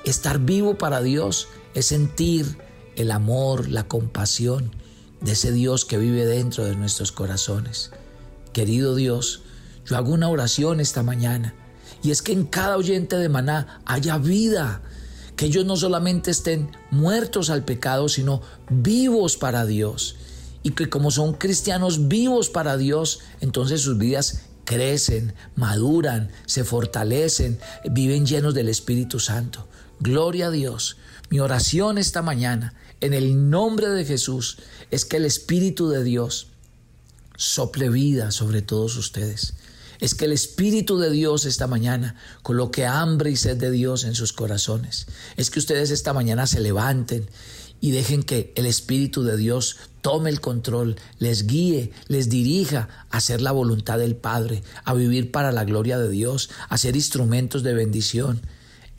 Estar 0.05 0.41
vivo 0.41 0.79
para 0.79 1.03
Dios 1.03 1.49
es 1.75 1.87
sentir 1.87 2.57
el 2.97 3.11
amor, 3.11 3.69
la 3.69 3.87
compasión 3.87 4.75
de 5.21 5.33
ese 5.33 5.53
Dios 5.53 5.85
que 5.85 5.99
vive 5.99 6.25
dentro 6.25 6.65
de 6.65 6.77
nuestros 6.77 7.13
corazones. 7.13 7.91
Querido 8.55 8.95
Dios, 8.95 9.43
yo 9.85 9.99
hago 9.99 10.13
una 10.13 10.31
oración 10.31 10.81
esta 10.81 11.03
mañana 11.03 11.55
y 12.03 12.11
es 12.11 12.23
que 12.23 12.33
en 12.33 12.47
cada 12.47 12.79
oyente 12.79 13.17
de 13.17 13.29
maná 13.29 13.83
haya 13.85 14.17
vida, 14.17 14.81
que 15.43 15.47
ellos 15.47 15.65
no 15.65 15.75
solamente 15.77 16.31
estén 16.31 16.71
muertos 16.93 17.51
al 17.51 17.65
pecado, 17.65 18.09
sino 18.09 18.43
vivos 18.71 19.37
para 19.37 19.67
Dios. 19.67 20.15
Y 20.63 20.71
que 20.71 20.89
como 20.89 21.11
son 21.11 21.33
cristianos 21.33 22.07
vivos 22.07 22.49
para 22.49 22.77
Dios, 22.77 23.19
entonces 23.41 23.81
sus 23.81 23.99
vidas 23.99 24.43
crecen, 24.65 25.35
maduran, 25.57 26.31
se 26.47 26.63
fortalecen, 26.63 27.59
viven 27.91 28.25
llenos 28.25 28.55
del 28.55 28.69
Espíritu 28.69 29.19
Santo. 29.19 29.67
Gloria 29.99 30.47
a 30.47 30.51
Dios. 30.53 30.99
Mi 31.29 31.41
oración 31.41 31.99
esta 31.99 32.23
mañana, 32.23 32.75
en 33.01 33.13
el 33.13 33.51
nombre 33.51 33.89
de 33.89 34.05
Jesús, 34.05 34.59
es 34.93 35.05
que 35.05 35.17
el 35.17 35.25
Espíritu 35.25 35.89
de 35.89 36.05
Dios 36.05 36.53
sople 37.37 37.89
vida 37.89 38.31
sobre 38.31 38.63
todos 38.63 38.97
ustedes 38.97 39.55
es 40.03 40.17
que 40.17 40.25
el 40.25 40.33
Espíritu 40.33 40.99
de 40.99 41.13
Dios 41.13 41.45
esta 41.45 41.69
mañana 41.69 42.17
coloque 42.43 42.87
hambre 42.87 43.31
y 43.31 43.37
sed 43.37 43.57
de 43.57 43.71
Dios 43.71 44.03
en 44.03 44.17
sus 44.17 44.33
corazones. 44.33 45.07
Es 45.37 45.49
que 45.49 45.61
ustedes 45.61 45.93
esta 45.93 46.13
mañana 46.13 46.49
se 46.49 46.59
levanten 46.59 47.31
y 47.81 47.93
dejen 47.93 48.25
que 48.25 48.53
el 48.57 48.67
Espíritu 48.67 49.23
de 49.23 49.37
Dios 49.37 49.77
tome 50.01 50.29
el 50.29 50.41
control, 50.41 50.97
les 51.21 51.47
guíe, 51.47 51.93
les 52.09 52.29
dirija 52.29 52.89
a 53.11 53.19
hacer 53.19 53.41
la 53.41 53.53
voluntad 53.53 54.01
del 54.01 54.17
Padre, 54.17 54.65
a 54.85 54.93
vivir 54.93 55.31
para 55.31 55.53
la 55.53 55.63
gloria 55.63 56.01
de 56.01 56.11
Dios, 56.11 56.51
a 56.69 56.79
ser 56.79 56.97
instrumentos 56.97 57.63
de 57.63 57.73
bendición. 57.73 58.43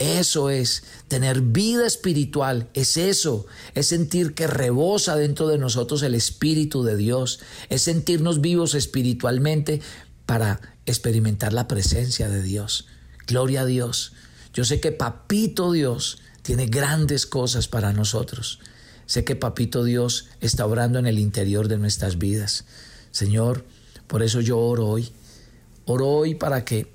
Eso 0.00 0.50
es 0.50 0.82
tener 1.06 1.40
vida 1.40 1.86
espiritual, 1.86 2.68
es 2.74 2.96
eso, 2.96 3.46
es 3.74 3.86
sentir 3.86 4.34
que 4.34 4.48
rebosa 4.48 5.14
dentro 5.14 5.46
de 5.46 5.56
nosotros 5.56 6.02
el 6.02 6.16
Espíritu 6.16 6.82
de 6.82 6.96
Dios, 6.96 7.38
es 7.68 7.82
sentirnos 7.82 8.40
vivos 8.40 8.74
espiritualmente 8.74 9.80
para 10.26 10.60
experimentar 10.86 11.52
la 11.52 11.68
presencia 11.68 12.28
de 12.28 12.42
Dios. 12.42 12.86
Gloria 13.26 13.62
a 13.62 13.66
Dios. 13.66 14.12
Yo 14.52 14.64
sé 14.64 14.80
que 14.80 14.92
Papito 14.92 15.72
Dios 15.72 16.18
tiene 16.42 16.66
grandes 16.66 17.26
cosas 17.26 17.68
para 17.68 17.92
nosotros. 17.92 18.60
Sé 19.06 19.24
que 19.24 19.36
Papito 19.36 19.84
Dios 19.84 20.28
está 20.40 20.66
obrando 20.66 20.98
en 20.98 21.06
el 21.06 21.18
interior 21.18 21.68
de 21.68 21.78
nuestras 21.78 22.18
vidas. 22.18 22.64
Señor, 23.10 23.64
por 24.06 24.22
eso 24.22 24.40
yo 24.40 24.58
oro 24.58 24.86
hoy. 24.86 25.12
Oro 25.86 26.08
hoy 26.08 26.34
para 26.34 26.64
que 26.64 26.92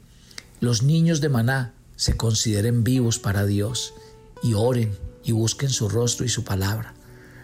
los 0.59 0.83
niños 0.83 1.21
de 1.21 1.29
Maná 1.29 1.73
se 1.95 2.17
consideren 2.17 2.83
vivos 2.83 3.19
para 3.19 3.45
Dios 3.45 3.93
y 4.41 4.53
oren 4.53 4.97
y 5.23 5.31
busquen 5.31 5.69
su 5.69 5.89
rostro 5.89 6.25
y 6.25 6.29
su 6.29 6.43
palabra. 6.43 6.93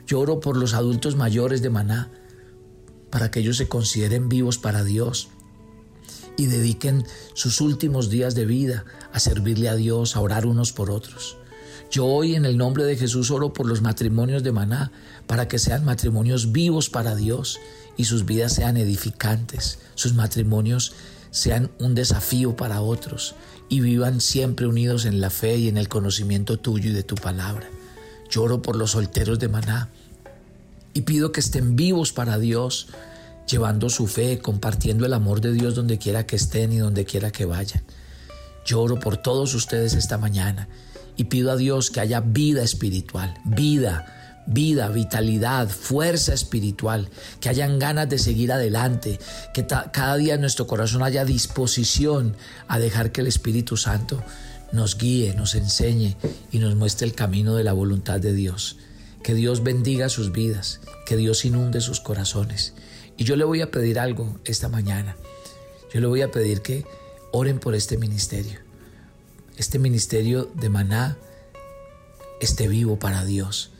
Yo 0.08 0.20
oro 0.20 0.39
por 0.39 0.58
los 0.58 0.74
adultos 0.74 1.15
mayores 1.15 1.62
de 1.62 1.70
Maná 1.70 2.10
para 3.10 3.32
que 3.32 3.39
ellos 3.39 3.58
se 3.58 3.68
consideren 3.68 4.30
vivos 4.30 4.58
para 4.58 4.84
Dios 4.84 5.30
y 6.38 6.48
dediquen 6.48 7.06
sus 7.34 7.62
últimos 7.62 8.10
días 8.10 8.36
de 8.36 8.46
vida 8.46 8.86
a 9.12 9.20
servirle 9.20 9.70
a 9.70 9.75
Dios, 9.75 10.15
a 10.15 10.22
orar 10.22 10.46
unos 10.46 10.72
por 10.72 10.92
otros. 10.92 11.38
Yo 11.92 12.06
hoy 12.06 12.36
en 12.36 12.46
el 12.46 12.58
nombre 12.58 12.84
de 12.84 12.98
Jesús 12.98 13.32
oro 13.32 13.54
por 13.54 13.68
los 13.68 13.82
matrimonios 13.82 14.44
de 14.44 14.51
Maná 14.51 14.92
para 15.27 15.48
que 15.48 15.60
sean 15.60 15.86
matrimonios 15.86 16.51
vivos 16.51 16.89
para 16.89 17.15
Dios 17.15 17.60
y 17.96 18.06
sus 18.06 18.25
vidas 18.25 18.54
sean 18.54 18.77
edificantes, 18.77 19.80
sus 19.96 20.13
matrimonios 20.13 20.94
sean 21.32 21.72
un 21.80 21.96
desafío 21.96 22.56
para 22.56 22.82
otros 22.82 23.36
y 23.70 23.82
vivan 23.82 24.22
siempre 24.22 24.68
unidos 24.68 25.06
en 25.06 25.22
la 25.22 25.30
fe 25.30 25.58
y 25.58 25.68
en 25.68 25.77
el 25.77 25.88
conocimiento 25.88 26.58
tuyo 26.60 26.89
y 26.89 26.94
de 26.94 27.04
tu 27.04 27.15
palabra. 27.15 27.68
Yo 28.30 28.44
oro 28.44 28.62
por 28.62 28.75
los 28.75 28.92
solteros 28.92 29.39
de 29.39 29.48
Maná 29.48 29.89
y 30.94 31.01
pido 31.01 31.32
que 31.32 31.39
estén 31.39 31.75
vivos 31.75 32.13
para 32.13 32.39
Dios, 32.39 32.88
llevando 33.48 33.90
su 33.90 34.08
fe, 34.08 34.40
compartiendo 34.40 35.06
el 35.06 35.14
amor 35.14 35.42
de 35.42 35.54
Dios 35.54 35.75
donde 35.75 35.98
quiera 35.98 36.25
que 36.25 36.36
estén 36.36 36.74
y 36.74 36.78
donde 36.78 37.06
quiera 37.06 37.32
que 37.32 37.46
vayan. 37.46 37.84
Lloro 38.66 39.00
por 39.00 39.18
todos 39.18 39.54
ustedes 39.54 39.94
esta 39.94 40.18
mañana 40.18 40.68
y 41.16 41.25
pido 41.25 41.52
a 41.52 41.56
Dios 41.56 41.92
que 41.92 42.00
haya 42.00 42.20
vida 42.20 42.64
espiritual, 42.64 43.36
vida, 43.46 44.44
vida, 44.48 44.90
vitalidad, 44.90 45.70
fuerza 45.70 46.34
espiritual, 46.34 47.10
que 47.40 47.50
hayan 47.50 47.80
ganas 47.80 48.10
de 48.10 48.18
seguir 48.18 48.52
adelante, 48.52 49.20
que 49.54 49.66
cada 49.66 50.18
día 50.18 50.36
en 50.36 50.42
nuestro 50.42 50.68
corazón 50.68 51.04
haya 51.04 51.25
disposición 51.25 52.36
a 52.68 52.80
dejar 52.80 53.12
que 53.12 53.22
el 53.22 53.28
Espíritu 53.28 53.78
Santo 53.78 54.22
nos 54.72 54.98
guíe, 54.98 55.36
nos 55.36 55.56
enseñe 55.56 56.16
y 56.52 56.58
nos 56.58 56.75
muestre 56.75 57.08
el 57.08 57.14
camino 57.14 57.56
de 57.56 57.64
la 57.64 57.74
voluntad 57.74 58.20
de 58.20 58.34
Dios. 58.34 58.78
Que 59.24 59.34
Dios 59.34 59.64
bendiga 59.64 60.10
sus 60.10 60.32
vidas, 60.32 60.82
que 61.08 61.18
Dios 61.18 61.46
inunde 61.46 61.82
sus 61.82 62.00
corazones 62.00 62.74
y 63.18 63.24
yo 63.24 63.36
le 63.36 63.44
voy 63.44 63.62
a 63.62 63.72
pedir 63.72 64.00
algo 64.00 64.40
esta 64.46 64.70
mañana. 64.70 65.16
Yo 65.94 66.02
le 66.02 66.08
voy 66.08 66.22
a 66.22 66.32
pedir 66.32 66.62
que 66.62 66.86
oren 67.32 67.60
por 67.60 67.76
este 67.76 67.98
ministerio. 67.98 68.60
Este 69.58 69.80
ministerio 69.80 70.52
de 70.54 70.70
maná 70.70 71.18
esté 72.42 72.68
vivo 72.68 73.00
para 73.00 73.24
Dios. 73.24 73.72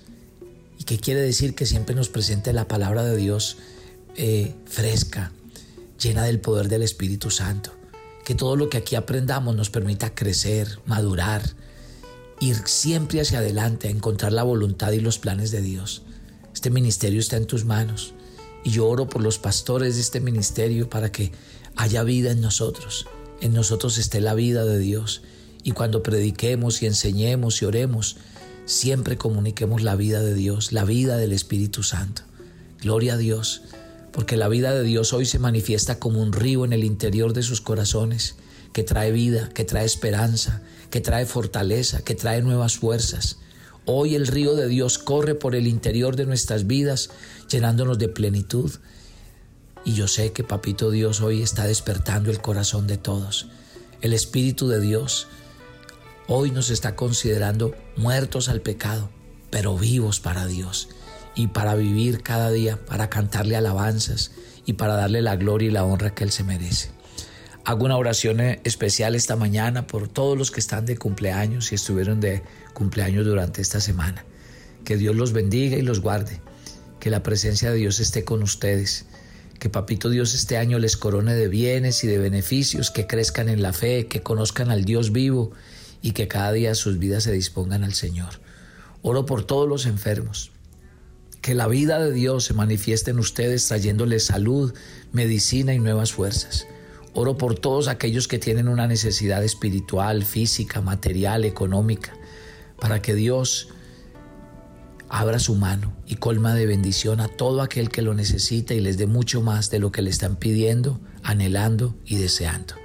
¿Y 0.80 0.84
qué 0.84 1.00
quiere 1.00 1.22
decir? 1.22 1.56
Que 1.56 1.66
siempre 1.66 1.96
nos 1.96 2.10
presente 2.10 2.54
la 2.54 2.68
palabra 2.68 3.04
de 3.04 3.18
Dios 3.18 3.58
eh, 4.16 4.56
fresca, 4.66 5.32
llena 6.02 6.24
del 6.24 6.40
poder 6.40 6.70
del 6.70 6.84
Espíritu 6.84 7.32
Santo. 7.32 7.72
Que 8.24 8.36
todo 8.36 8.56
lo 8.56 8.70
que 8.70 8.78
aquí 8.78 8.96
aprendamos 8.96 9.56
nos 9.56 9.70
permita 9.70 10.16
crecer, 10.16 10.80
madurar, 10.86 11.44
ir 12.40 12.56
siempre 12.66 13.22
hacia 13.22 13.40
adelante 13.40 13.88
a 13.88 13.92
encontrar 13.92 14.34
la 14.34 14.44
voluntad 14.44 14.92
y 14.92 15.00
los 15.00 15.20
planes 15.20 15.52
de 15.52 15.62
Dios. 15.62 16.04
Este 16.54 16.70
ministerio 16.70 17.20
está 17.20 17.38
en 17.38 17.46
tus 17.46 17.66
manos. 17.66 18.14
Y 18.66 18.72
yo 18.72 18.88
oro 18.88 19.08
por 19.08 19.22
los 19.22 19.40
pastores 19.40 19.96
de 19.96 20.02
este 20.02 20.20
ministerio 20.20 20.90
para 20.90 21.12
que 21.12 21.32
haya 21.78 22.04
vida 22.04 22.32
en 22.32 22.42
nosotros. 22.42 23.06
En 23.40 23.54
nosotros 23.54 23.98
esté 23.98 24.20
la 24.20 24.34
vida 24.34 24.66
de 24.66 24.80
Dios. 24.80 25.22
Y 25.64 25.72
cuando 25.72 26.04
prediquemos 26.04 26.82
y 26.82 26.88
enseñemos 26.88 27.62
y 27.62 27.66
oremos, 27.66 28.18
siempre 28.66 29.18
comuniquemos 29.18 29.84
la 29.84 29.96
vida 29.96 30.22
de 30.22 30.34
Dios, 30.34 30.72
la 30.72 30.84
vida 30.84 31.16
del 31.18 31.32
Espíritu 31.32 31.84
Santo. 31.84 32.24
Gloria 32.82 33.14
a 33.14 33.18
Dios, 33.18 33.62
porque 34.12 34.36
la 34.36 34.48
vida 34.48 34.74
de 34.74 34.84
Dios 34.84 35.14
hoy 35.14 35.26
se 35.26 35.40
manifiesta 35.40 36.00
como 36.00 36.22
un 36.22 36.34
río 36.34 36.66
en 36.66 36.74
el 36.74 36.84
interior 36.84 37.34
de 37.34 37.44
sus 37.44 37.62
corazones, 37.62 38.36
que 38.74 38.84
trae 38.84 39.12
vida, 39.12 39.50
que 39.50 39.64
trae 39.64 39.86
esperanza, 39.86 40.62
que 40.90 41.02
trae 41.02 41.26
fortaleza, 41.26 42.04
que 42.04 42.16
trae 42.16 42.42
nuevas 42.42 42.78
fuerzas. 42.78 43.38
Hoy 43.86 44.16
el 44.16 44.26
río 44.26 44.56
de 44.56 44.68
Dios 44.68 44.98
corre 44.98 45.36
por 45.36 45.56
el 45.56 45.68
interior 45.68 46.16
de 46.16 46.26
nuestras 46.26 46.66
vidas, 46.66 47.12
llenándonos 47.50 47.98
de 47.98 48.08
plenitud. 48.08 48.72
Y 49.84 49.94
yo 49.94 50.08
sé 50.08 50.32
que 50.32 50.44
Papito 50.44 50.90
Dios 50.92 51.22
hoy 51.22 51.42
está 51.42 51.66
despertando 51.66 52.32
el 52.32 52.42
corazón 52.42 52.88
de 52.88 52.98
todos. 52.98 53.48
El 54.02 54.14
Espíritu 54.14 54.68
de 54.68 54.80
Dios 54.80 55.28
hoy 56.28 56.52
nos 56.52 56.70
está 56.70 56.96
considerando 56.96 57.76
muertos 57.96 58.50
al 58.50 58.62
pecado, 58.62 59.10
pero 59.52 59.78
vivos 59.78 60.20
para 60.20 60.48
Dios 60.48 60.90
y 61.36 61.48
para 61.48 61.76
vivir 61.76 62.24
cada 62.24 62.50
día, 62.50 62.84
para 62.86 63.10
cantarle 63.10 63.56
alabanzas 63.56 64.32
y 64.66 64.74
para 64.74 64.96
darle 64.96 65.22
la 65.22 65.36
gloria 65.36 65.70
y 65.70 65.72
la 65.72 65.84
honra 65.84 66.16
que 66.16 66.24
Él 66.24 66.32
se 66.32 66.44
merece. 66.44 66.90
Hago 67.66 67.86
una 67.86 67.98
oración 67.98 68.40
especial 68.64 69.16
esta 69.16 69.36
mañana 69.36 69.88
por 69.88 70.08
todos 70.08 70.38
los 70.38 70.52
que 70.52 70.60
están 70.60 70.86
de 70.86 70.98
cumpleaños 70.98 71.72
y 71.72 71.76
estuvieron 71.76 72.20
de 72.20 72.44
cumpleaños 72.74 73.26
durante 73.26 73.62
esta 73.62 73.82
semana. 73.82 74.24
Que 74.84 74.98
Dios 74.98 75.16
los 75.16 75.34
bendiga 75.34 75.76
y 75.76 75.82
los 75.82 76.00
guarde. 76.00 76.42
Que 77.06 77.12
la 77.12 77.22
presencia 77.22 77.70
de 77.70 77.78
Dios 77.78 78.00
esté 78.00 78.26
con 78.26 78.42
ustedes. 78.42 79.06
Que 79.60 79.70
Papito 79.70 80.10
Dios 80.10 80.34
este 80.34 80.58
año 80.58 80.80
les 80.80 80.98
corone 80.98 81.36
de 81.36 81.48
bienes 81.48 82.04
y 82.04 82.08
de 82.08 82.18
beneficios, 82.18 82.90
que 82.90 83.06
crezcan 83.06 83.48
en 83.48 83.62
la 83.62 83.74
fe, 83.74 84.08
que 84.08 84.24
conozcan 84.24 84.72
al 84.72 84.86
Dios 84.86 85.12
vivo 85.12 85.52
y 86.02 86.14
que 86.14 86.28
cada 86.28 86.52
día 86.52 86.74
sus 86.74 86.98
vidas 86.98 87.26
se 87.26 87.32
dispongan 87.32 87.84
al 87.84 87.94
Señor. 87.94 88.42
Oro 89.04 89.28
por 89.28 89.44
todos 89.44 89.70
los 89.70 89.86
enfermos. 89.86 90.50
Que 91.42 91.54
la 91.54 91.68
vida 91.68 92.00
de 92.00 92.12
Dios 92.12 92.46
se 92.46 92.56
manifieste 92.56 93.12
en 93.12 93.20
ustedes 93.20 93.68
trayéndoles 93.68 94.26
salud, 94.26 94.74
medicina 95.12 95.76
y 95.76 95.80
nuevas 95.80 96.12
fuerzas. 96.12 96.66
Oro 97.14 97.38
por 97.38 97.54
todos 97.54 97.88
aquellos 97.88 98.28
que 98.28 98.40
tienen 98.40 98.68
una 98.68 98.88
necesidad 98.88 99.44
espiritual, 99.44 100.26
física, 100.26 100.82
material, 100.82 101.46
económica, 101.46 102.18
para 102.80 103.04
que 103.04 103.14
Dios 103.14 103.75
abra 105.10 105.40
su 105.40 105.56
mano 105.56 105.94
y 106.06 106.16
colma 106.16 106.54
de 106.54 106.66
bendición 106.66 107.20
a 107.20 107.28
todo 107.28 107.62
aquel 107.62 107.90
que 107.90 108.02
lo 108.02 108.14
necesita 108.14 108.74
y 108.74 108.80
les 108.80 108.98
dé 108.98 109.08
mucho 109.08 109.42
más 109.42 109.70
de 109.70 109.80
lo 109.80 109.92
que 109.92 110.02
le 110.02 110.10
están 110.10 110.36
pidiendo, 110.36 111.00
anhelando 111.24 111.96
y 112.06 112.16
deseando. 112.16 112.76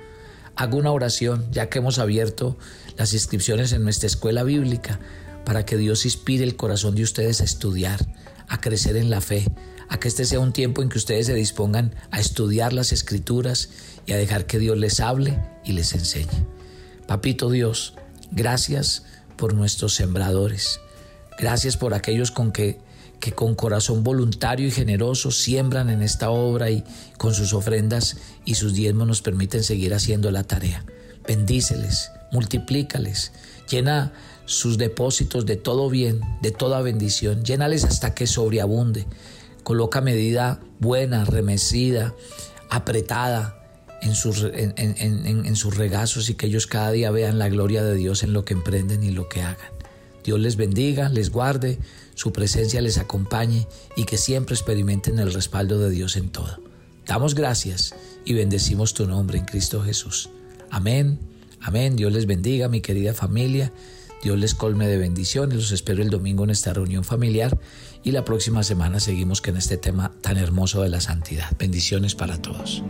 hago 0.56 0.76
una 0.76 0.92
oración, 0.92 1.46
ya 1.52 1.70
que 1.70 1.78
hemos 1.78 1.98
abierto 1.98 2.58
las 2.98 3.14
inscripciones 3.14 3.72
en 3.72 3.82
nuestra 3.82 4.06
escuela 4.06 4.42
bíblica, 4.42 5.00
para 5.44 5.64
que 5.64 5.78
Dios 5.78 6.04
inspire 6.04 6.44
el 6.44 6.56
corazón 6.56 6.94
de 6.94 7.02
ustedes 7.02 7.40
a 7.40 7.44
estudiar, 7.44 8.06
a 8.46 8.60
crecer 8.60 8.96
en 8.96 9.08
la 9.08 9.22
fe, 9.22 9.46
a 9.88 9.98
que 9.98 10.08
este 10.08 10.26
sea 10.26 10.38
un 10.38 10.52
tiempo 10.52 10.82
en 10.82 10.88
que 10.88 10.98
ustedes 10.98 11.26
se 11.26 11.34
dispongan 11.34 11.94
a 12.10 12.20
estudiar 12.20 12.72
las 12.72 12.92
escrituras 12.92 13.70
y 14.06 14.12
a 14.12 14.16
dejar 14.16 14.46
que 14.46 14.58
Dios 14.58 14.76
les 14.76 15.00
hable 15.00 15.42
y 15.64 15.72
les 15.72 15.94
enseñe. 15.94 16.46
Papito 17.06 17.50
Dios, 17.50 17.94
gracias 18.30 19.04
por 19.36 19.54
nuestros 19.54 19.94
sembradores. 19.94 20.78
Gracias 21.40 21.78
por 21.78 21.94
aquellos 21.94 22.30
con 22.30 22.52
que, 22.52 22.78
que 23.18 23.32
con 23.32 23.54
corazón 23.54 24.04
voluntario 24.04 24.68
y 24.68 24.70
generoso 24.70 25.30
siembran 25.30 25.88
en 25.88 26.02
esta 26.02 26.30
obra 26.30 26.70
y 26.70 26.84
con 27.16 27.32
sus 27.34 27.54
ofrendas 27.54 28.18
y 28.44 28.56
sus 28.56 28.74
diezmos 28.74 29.06
nos 29.06 29.22
permiten 29.22 29.64
seguir 29.64 29.94
haciendo 29.94 30.30
la 30.30 30.44
tarea. 30.44 30.84
Bendíceles, 31.26 32.10
multiplícales, 32.30 33.32
llena 33.70 34.12
sus 34.44 34.76
depósitos 34.76 35.46
de 35.46 35.56
todo 35.56 35.88
bien, 35.88 36.20
de 36.42 36.50
toda 36.50 36.82
bendición, 36.82 37.42
llénales 37.42 37.84
hasta 37.84 38.14
que 38.14 38.26
sobreabunde. 38.26 39.06
Coloca 39.62 40.02
medida 40.02 40.60
buena, 40.78 41.24
remecida, 41.24 42.14
apretada, 42.68 43.56
en 44.02 44.14
sus, 44.14 44.44
en, 44.44 45.56
sus 45.56 45.76
regazos 45.76 46.30
y 46.30 46.34
que 46.34 46.46
ellos 46.46 46.66
cada 46.66 46.90
día 46.90 47.10
vean 47.10 47.38
la 47.38 47.48
gloria 47.48 47.84
de 47.84 47.94
Dios 47.94 48.22
en 48.22 48.32
lo 48.32 48.44
que 48.44 48.54
emprenden 48.54 49.02
y 49.02 49.10
lo 49.10 49.28
que 49.28 49.42
hagan. 49.42 49.79
Dios 50.30 50.38
les 50.38 50.54
bendiga, 50.54 51.08
les 51.08 51.32
guarde, 51.32 51.80
su 52.14 52.32
presencia 52.32 52.80
les 52.80 52.98
acompañe 52.98 53.66
y 53.96 54.04
que 54.04 54.16
siempre 54.16 54.54
experimenten 54.54 55.18
el 55.18 55.32
respaldo 55.32 55.80
de 55.80 55.90
Dios 55.90 56.14
en 56.14 56.28
todo. 56.28 56.62
Damos 57.04 57.34
gracias 57.34 57.96
y 58.24 58.34
bendecimos 58.34 58.94
tu 58.94 59.08
nombre 59.08 59.38
en 59.38 59.44
Cristo 59.44 59.82
Jesús. 59.82 60.30
Amén, 60.70 61.18
amén. 61.60 61.96
Dios 61.96 62.12
les 62.12 62.26
bendiga, 62.26 62.68
mi 62.68 62.80
querida 62.80 63.12
familia. 63.12 63.72
Dios 64.22 64.38
les 64.38 64.54
colme 64.54 64.86
de 64.86 64.98
bendiciones. 64.98 65.56
Los 65.56 65.72
espero 65.72 66.00
el 66.00 66.10
domingo 66.10 66.44
en 66.44 66.50
esta 66.50 66.72
reunión 66.72 67.02
familiar 67.02 67.58
y 68.04 68.12
la 68.12 68.24
próxima 68.24 68.62
semana 68.62 69.00
seguimos 69.00 69.40
con 69.40 69.56
este 69.56 69.78
tema 69.78 70.12
tan 70.20 70.36
hermoso 70.36 70.80
de 70.82 70.90
la 70.90 71.00
santidad. 71.00 71.50
Bendiciones 71.58 72.14
para 72.14 72.40
todos. 72.40 72.84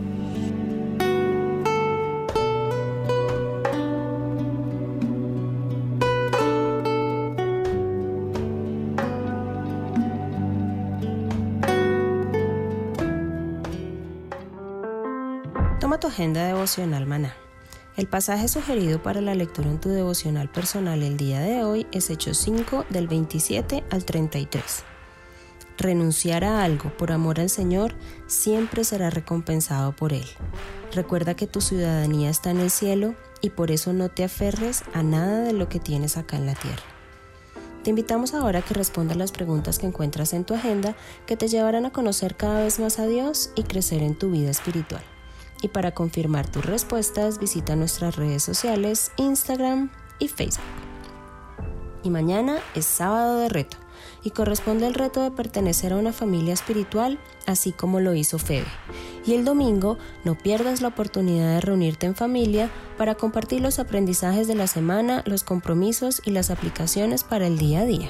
Agenda 16.11 16.45
devocional 16.45 17.07
maná. 17.07 17.33
El 17.95 18.07
pasaje 18.07 18.47
sugerido 18.47 19.01
para 19.01 19.21
la 19.21 19.33
lectura 19.33 19.69
en 19.69 19.79
tu 19.79 19.89
devocional 19.89 20.49
personal 20.49 21.03
el 21.03 21.17
día 21.17 21.39
de 21.39 21.63
hoy 21.63 21.87
es 21.91 22.09
Hechos 22.09 22.37
5 22.37 22.85
del 22.89 23.07
27 23.07 23.83
al 23.89 24.05
33. 24.05 24.83
Renunciar 25.77 26.43
a 26.43 26.63
algo 26.63 26.95
por 26.97 27.11
amor 27.11 27.39
al 27.39 27.49
Señor 27.49 27.95
siempre 28.27 28.83
será 28.83 29.09
recompensado 29.09 29.95
por 29.95 30.11
Él. 30.11 30.25
Recuerda 30.93 31.35
que 31.35 31.47
tu 31.47 31.61
ciudadanía 31.61 32.29
está 32.29 32.51
en 32.51 32.59
el 32.59 32.71
cielo 32.71 33.15
y 33.41 33.51
por 33.51 33.71
eso 33.71 33.93
no 33.93 34.09
te 34.09 34.25
aferres 34.25 34.83
a 34.93 35.03
nada 35.03 35.39
de 35.39 35.53
lo 35.53 35.69
que 35.69 35.79
tienes 35.79 36.17
acá 36.17 36.35
en 36.35 36.45
la 36.45 36.55
tierra. 36.55 36.83
Te 37.83 37.89
invitamos 37.89 38.33
ahora 38.33 38.59
a 38.59 38.61
que 38.61 38.73
respondas 38.73 39.17
las 39.17 39.31
preguntas 39.31 39.79
que 39.79 39.87
encuentras 39.87 40.33
en 40.33 40.43
tu 40.43 40.53
agenda 40.53 40.95
que 41.25 41.37
te 41.37 41.47
llevarán 41.47 41.85
a 41.85 41.91
conocer 41.91 42.35
cada 42.35 42.61
vez 42.61 42.79
más 42.79 42.99
a 42.99 43.07
Dios 43.07 43.51
y 43.55 43.63
crecer 43.63 44.03
en 44.03 44.15
tu 44.15 44.29
vida 44.29 44.51
espiritual. 44.51 45.03
Y 45.61 45.67
para 45.67 45.91
confirmar 45.91 46.49
tus 46.49 46.65
respuestas, 46.65 47.39
visita 47.39 47.75
nuestras 47.75 48.15
redes 48.15 48.43
sociales, 48.43 49.11
Instagram 49.17 49.91
y 50.19 50.27
Facebook. 50.27 50.63
Y 52.03 52.09
mañana 52.09 52.57
es 52.73 52.85
sábado 52.85 53.37
de 53.37 53.49
reto 53.49 53.77
y 54.23 54.31
corresponde 54.31 54.87
el 54.87 54.93
reto 54.93 55.21
de 55.21 55.31
pertenecer 55.31 55.93
a 55.93 55.97
una 55.97 56.13
familia 56.13 56.53
espiritual, 56.53 57.19
así 57.47 57.71
como 57.71 57.99
lo 57.99 58.13
hizo 58.13 58.39
Febe. 58.39 58.67
Y 59.25 59.33
el 59.33 59.45
domingo 59.45 59.97
no 60.23 60.35
pierdas 60.35 60.81
la 60.81 60.89
oportunidad 60.89 61.55
de 61.55 61.61
reunirte 61.61 62.05
en 62.07 62.15
familia 62.15 62.69
para 62.97 63.15
compartir 63.15 63.61
los 63.61 63.79
aprendizajes 63.79 64.47
de 64.47 64.55
la 64.55 64.67
semana, 64.67 65.23
los 65.25 65.43
compromisos 65.43 66.21
y 66.25 66.31
las 66.31 66.49
aplicaciones 66.49 67.23
para 67.23 67.47
el 67.47 67.57
día 67.57 67.81
a 67.81 67.85
día. 67.85 68.09